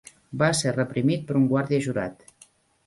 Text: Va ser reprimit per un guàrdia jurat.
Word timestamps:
Va 0.43 0.47
ser 0.61 0.73
reprimit 0.77 1.29
per 1.29 1.39
un 1.41 1.47
guàrdia 1.53 1.85
jurat. 1.91 2.29